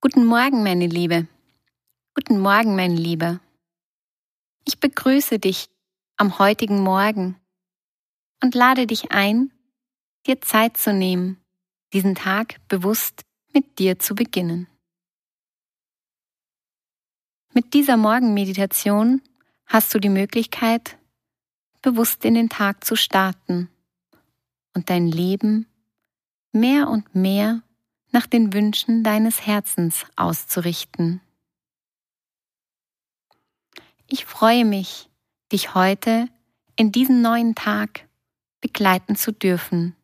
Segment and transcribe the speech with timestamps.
[0.00, 1.26] Guten Morgen, meine Liebe.
[2.14, 3.40] Guten Morgen, mein Lieber.
[4.64, 5.70] Ich begrüße dich
[6.16, 7.34] am heutigen Morgen
[8.40, 9.50] und lade dich ein,
[10.24, 11.42] dir Zeit zu nehmen,
[11.92, 14.68] diesen Tag bewusst mit dir zu beginnen.
[17.52, 19.20] Mit dieser Morgenmeditation
[19.66, 20.96] hast du die Möglichkeit,
[21.82, 23.68] bewusst in den Tag zu starten
[24.74, 25.66] und dein Leben
[26.52, 27.64] mehr und mehr
[28.10, 31.20] nach den Wünschen deines Herzens auszurichten.
[34.06, 35.08] Ich freue mich,
[35.52, 36.28] dich heute
[36.76, 38.08] in diesen neuen Tag
[38.60, 39.94] begleiten zu dürfen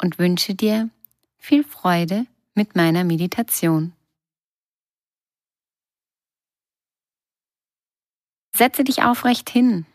[0.00, 0.90] und wünsche dir
[1.38, 3.92] viel Freude mit meiner Meditation.
[8.54, 9.86] Setze dich aufrecht hin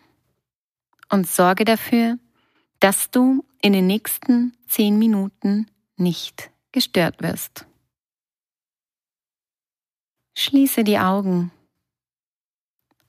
[1.09, 2.17] und sorge dafür,
[2.79, 7.65] dass du in den nächsten zehn Minuten nicht gestört wirst.
[10.35, 11.49] Schließe die Augen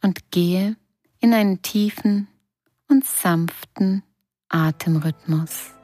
[0.01, 0.79] und gehe
[1.20, 2.29] in einen tiefen
[2.89, 4.03] und sanften
[4.48, 5.78] Atemrhythmus.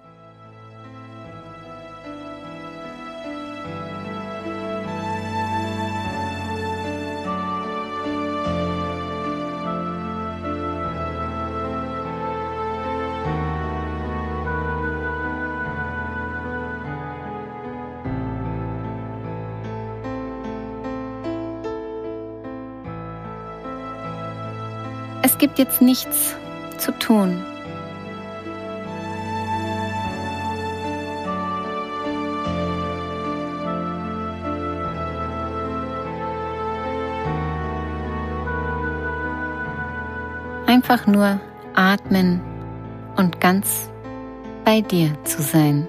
[25.45, 26.35] Gibt jetzt nichts
[26.79, 27.45] zu tun.
[40.67, 41.39] Einfach nur
[41.75, 42.41] atmen
[43.17, 43.91] und ganz
[44.65, 45.87] bei dir zu sein.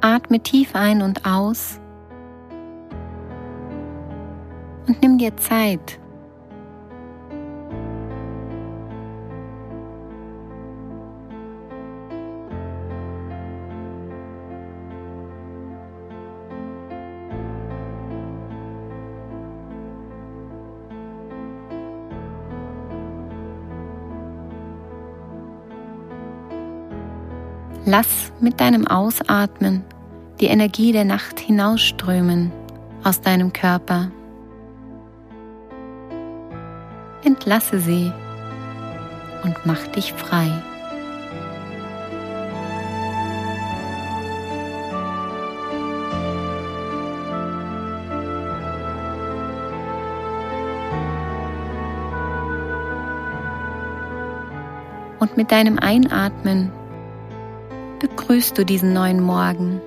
[0.00, 1.78] Atme tief ein und aus
[4.86, 6.00] und nimm dir Zeit.
[27.92, 29.82] Lass mit deinem Ausatmen
[30.38, 32.52] die Energie der Nacht hinausströmen
[33.02, 34.12] aus deinem Körper.
[37.24, 38.12] Entlasse sie
[39.42, 40.52] und mach dich frei.
[55.18, 56.70] Und mit deinem Einatmen
[58.00, 59.80] begrüßt du diesen neuen Morgen.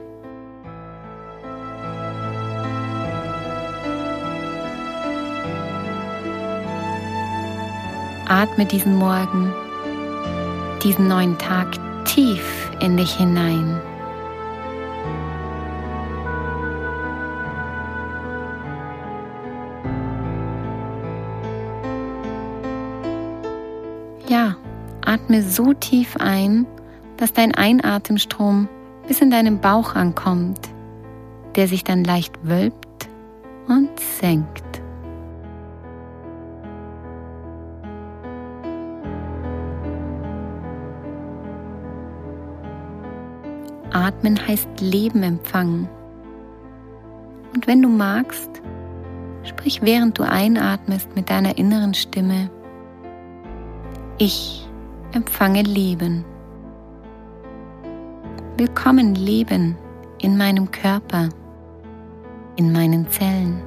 [8.26, 9.52] Atme diesen Morgen,
[10.84, 11.68] diesen neuen Tag
[12.06, 13.80] tief in dich hinein.
[24.28, 24.56] Ja,
[25.06, 26.66] atme so tief ein,
[27.24, 28.68] dass dein Einatemstrom
[29.08, 30.60] bis in deinen Bauch ankommt,
[31.56, 33.08] der sich dann leicht wölbt
[33.70, 34.82] und senkt.
[43.94, 45.88] Atmen heißt Leben empfangen.
[47.54, 48.62] Und wenn du magst,
[49.44, 52.50] sprich während du einatmest mit deiner inneren Stimme,
[54.18, 54.68] ich
[55.14, 56.26] empfange Leben.
[58.56, 59.76] Willkommen Leben
[60.20, 61.30] in meinem Körper,
[62.56, 63.60] in meinen Zellen.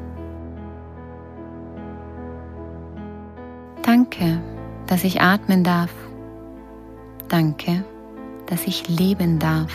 [3.82, 4.40] Danke,
[4.86, 5.92] dass ich atmen darf.
[7.26, 7.84] Danke,
[8.46, 9.72] dass ich leben darf.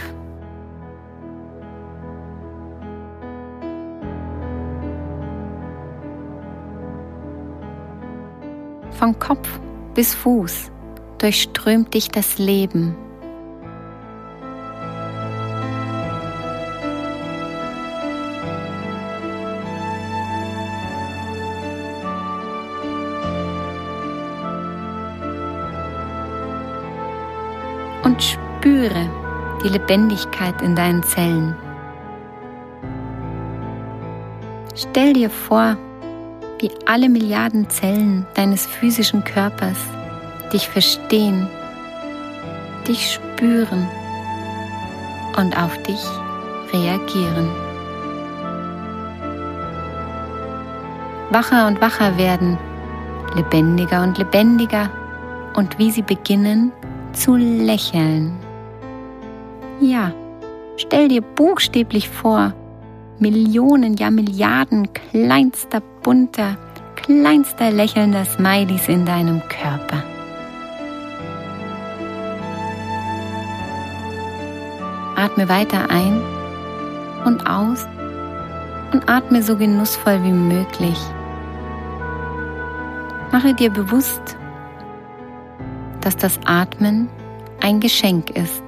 [8.92, 9.60] Von Kopf
[9.94, 10.72] bis Fuß
[11.18, 12.96] durchströmt dich das Leben.
[28.04, 29.10] Und spüre
[29.64, 31.56] die Lebendigkeit in deinen Zellen.
[34.76, 35.78] Stell dir vor,
[36.60, 39.78] wie alle Milliarden Zellen deines physischen Körpers
[40.52, 41.48] dich verstehen
[42.88, 43.88] dich spüren
[45.38, 46.02] und auf dich
[46.74, 47.50] reagieren.
[51.30, 52.58] Wacher und wacher werden,
[53.36, 54.90] lebendiger und lebendiger
[55.54, 56.72] und wie sie beginnen
[57.14, 58.38] zu lächeln.
[59.80, 60.12] Ja,
[60.78, 62.54] stell dir buchstäblich vor,
[63.20, 66.58] Millionen, ja Milliarden kleinster bunter,
[66.96, 70.04] kleinster lächelnder Smileys in deinem Körper.
[75.16, 76.22] Atme weiter ein
[77.26, 77.86] und aus
[78.92, 80.98] und atme so genussvoll wie möglich.
[83.32, 84.36] Mache dir bewusst,
[86.02, 87.10] dass das Atmen
[87.62, 88.64] ein Geschenk ist.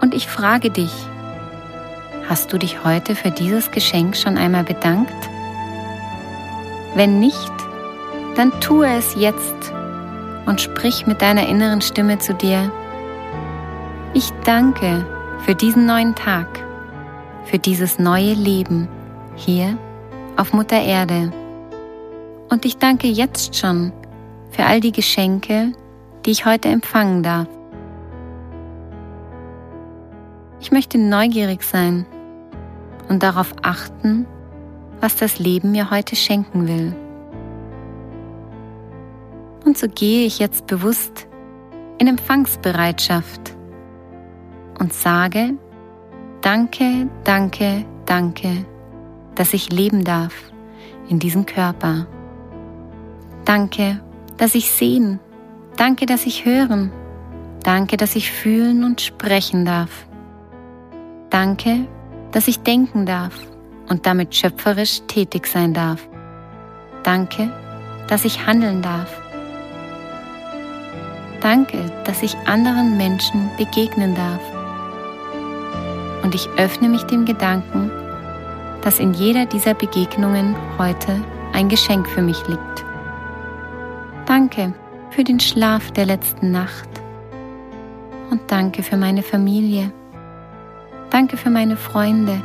[0.00, 0.92] Und ich frage dich,
[2.28, 5.12] hast du dich heute für dieses Geschenk schon einmal bedankt?
[6.94, 7.52] Wenn nicht,
[8.36, 9.72] dann tue es jetzt
[10.46, 12.70] und sprich mit deiner inneren Stimme zu dir.
[14.12, 15.04] Ich danke
[15.44, 16.46] für diesen neuen Tag,
[17.44, 18.88] für dieses neue Leben
[19.36, 19.76] hier
[20.36, 21.32] auf Mutter Erde.
[22.50, 23.92] Und ich danke jetzt schon
[24.54, 25.72] für all die Geschenke,
[26.24, 27.48] die ich heute empfangen darf.
[30.60, 32.06] Ich möchte neugierig sein
[33.08, 34.26] und darauf achten,
[35.00, 36.94] was das Leben mir heute schenken will.
[39.64, 41.26] Und so gehe ich jetzt bewusst
[41.98, 43.56] in Empfangsbereitschaft
[44.78, 45.54] und sage,
[46.42, 48.64] danke, danke, danke,
[49.34, 50.34] dass ich leben darf
[51.08, 52.06] in diesem Körper.
[53.44, 54.00] Danke,
[54.36, 55.20] dass ich sehen,
[55.76, 56.92] danke, dass ich hören,
[57.62, 60.06] danke, dass ich fühlen und sprechen darf.
[61.30, 61.86] Danke,
[62.32, 63.34] dass ich denken darf
[63.88, 66.06] und damit schöpferisch tätig sein darf.
[67.02, 67.50] Danke,
[68.08, 69.20] dass ich handeln darf.
[71.40, 74.40] Danke, dass ich anderen Menschen begegnen darf.
[76.22, 77.90] Und ich öffne mich dem Gedanken,
[78.82, 81.20] dass in jeder dieser Begegnungen heute
[81.52, 82.84] ein Geschenk für mich liegt.
[84.26, 84.72] Danke
[85.10, 86.88] für den Schlaf der letzten Nacht.
[88.30, 89.92] Und danke für meine Familie.
[91.10, 92.40] Danke für meine Freunde.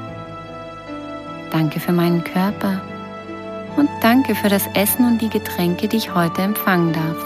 [1.51, 2.81] Danke für meinen Körper.
[3.77, 7.25] Und danke für das Essen und die Getränke, die ich heute empfangen darf.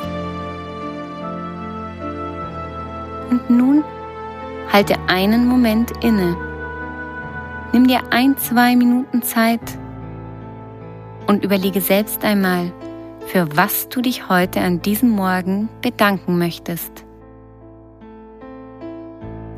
[3.31, 3.83] Und nun
[4.71, 6.37] halte einen Moment inne.
[7.73, 9.77] Nimm dir ein, zwei Minuten Zeit
[11.25, 12.71] und überlege selbst einmal,
[13.27, 17.05] für was du dich heute an diesem Morgen bedanken möchtest.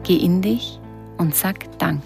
[0.04, 0.80] Geh in dich
[1.18, 2.02] und sag Dank.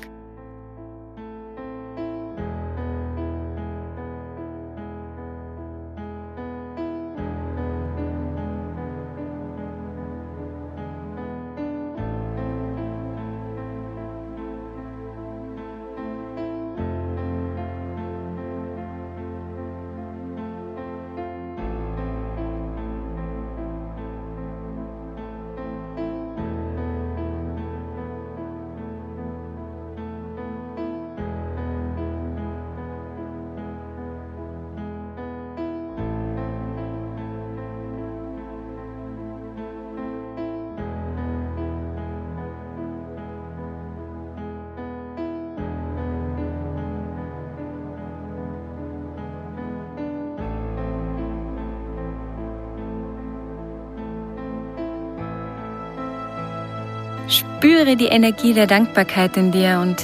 [57.60, 59.98] Spüre die Energie der Dankbarkeit in dir und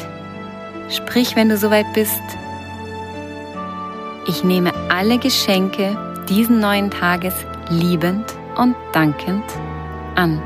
[0.90, 2.22] sprich, wenn du soweit bist.
[4.28, 5.98] Ich nehme alle Geschenke
[6.28, 7.34] diesen neuen Tages
[7.70, 8.26] liebend
[8.58, 9.46] und dankend
[10.16, 10.44] an.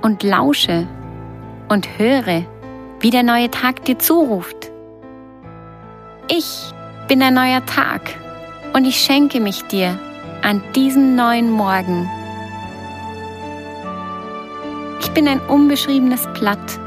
[0.00, 0.86] Und lausche
[1.68, 2.46] und höre,
[3.00, 4.70] wie der neue Tag dir zuruft.
[6.28, 6.72] Ich
[7.06, 8.00] bin ein neuer Tag
[8.72, 9.98] und ich schenke mich dir
[10.40, 12.08] an diesem neuen Morgen
[15.14, 16.78] bin ein unbeschriebenes Blatt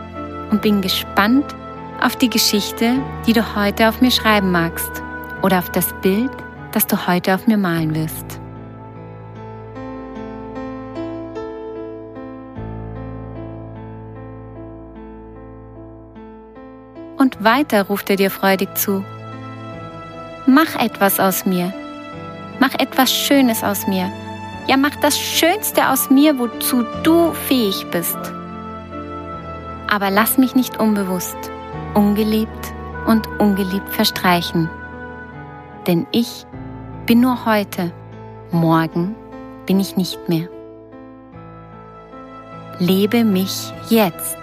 [0.52, 1.56] und bin gespannt
[2.02, 4.92] auf die Geschichte, die du heute auf mir schreiben magst
[5.42, 6.32] oder auf das Bild,
[6.74, 8.40] das du heute auf mir malen wirst.
[17.18, 19.04] Und weiter ruft er dir freudig zu.
[20.46, 21.74] Mach etwas aus mir.
[22.60, 24.12] Mach etwas Schönes aus mir
[24.68, 28.18] ja, mach das Schönste aus mir, wozu du fähig bist.
[29.90, 31.38] Aber lass mich nicht unbewusst,
[31.94, 32.74] ungeliebt
[33.08, 34.70] und ungeliebt verstreichen.
[35.88, 36.46] Denn ich
[37.06, 37.94] bin nur heute,
[38.52, 39.16] morgen
[39.66, 40.50] bin ich nicht mehr.
[42.80, 44.38] Lebe mich jetzt.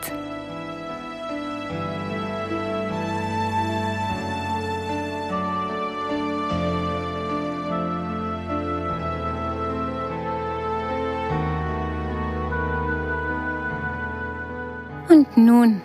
[15.55, 15.83] Nun,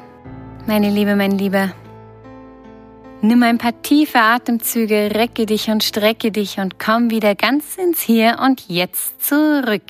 [0.66, 1.72] meine Liebe, mein Lieber,
[3.22, 8.02] nimm ein paar tiefe Atemzüge, recke dich und strecke dich und komm wieder ganz ins
[8.02, 9.90] Hier und Jetzt zurück.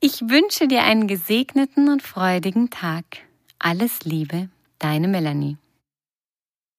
[0.00, 3.04] Ich wünsche dir einen gesegneten und freudigen Tag.
[3.58, 5.58] Alles Liebe, deine Melanie.